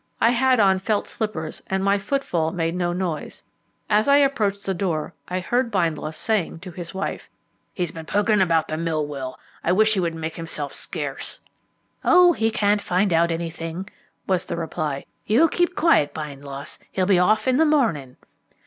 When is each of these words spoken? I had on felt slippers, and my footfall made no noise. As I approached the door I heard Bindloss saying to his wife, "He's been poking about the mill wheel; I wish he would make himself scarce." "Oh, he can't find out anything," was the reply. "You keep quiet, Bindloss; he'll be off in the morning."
I 0.19 0.31
had 0.31 0.59
on 0.59 0.79
felt 0.79 1.07
slippers, 1.07 1.61
and 1.67 1.83
my 1.83 1.99
footfall 1.99 2.51
made 2.51 2.73
no 2.73 2.91
noise. 2.91 3.43
As 3.87 4.07
I 4.07 4.17
approached 4.17 4.65
the 4.65 4.73
door 4.73 5.13
I 5.27 5.39
heard 5.39 5.69
Bindloss 5.69 6.17
saying 6.17 6.61
to 6.61 6.71
his 6.71 6.91
wife, 6.91 7.29
"He's 7.75 7.91
been 7.91 8.07
poking 8.07 8.41
about 8.41 8.67
the 8.67 8.77
mill 8.77 9.05
wheel; 9.05 9.39
I 9.63 9.71
wish 9.73 9.93
he 9.93 9.99
would 9.99 10.15
make 10.15 10.37
himself 10.37 10.73
scarce." 10.73 11.39
"Oh, 12.03 12.33
he 12.33 12.49
can't 12.49 12.81
find 12.81 13.13
out 13.13 13.31
anything," 13.31 13.91
was 14.25 14.45
the 14.45 14.57
reply. 14.57 15.05
"You 15.27 15.47
keep 15.47 15.75
quiet, 15.75 16.15
Bindloss; 16.15 16.79
he'll 16.91 17.05
be 17.05 17.19
off 17.19 17.47
in 17.47 17.57
the 17.57 17.63
morning." 17.65 18.17